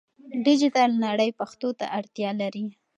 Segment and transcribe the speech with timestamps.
[0.45, 2.65] ډیجیټل نړۍ پښتو ته اړتیا لري.